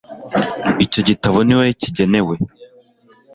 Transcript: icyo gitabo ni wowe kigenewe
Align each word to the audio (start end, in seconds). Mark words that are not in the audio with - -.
icyo 0.85 1.01
gitabo 1.07 1.37
ni 1.43 1.53
wowe 1.57 1.71
kigenewe 1.81 2.35